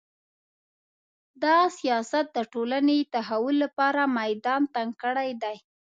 دا 1.43 1.57
سیاست 1.79 2.25
د 2.33 2.39
ټولنې 2.53 2.97
د 3.03 3.09
تحول 3.15 3.55
لپاره 3.63 4.01
میدان 4.19 4.61
تنګ 4.75 4.91
کړی 5.03 5.29
دی 5.43 5.57